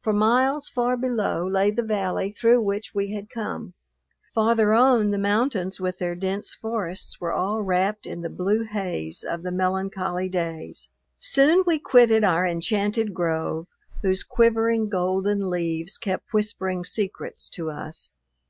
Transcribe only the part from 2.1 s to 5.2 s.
through which we had come. Farther on, the